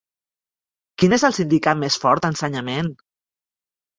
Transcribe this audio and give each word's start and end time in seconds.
Quin 1.01 1.13
és 1.17 1.25
el 1.27 1.35
sindicat 1.39 1.79
més 1.83 1.99
fort 2.05 2.27
a 2.27 2.31
ensenyament? 2.35 2.89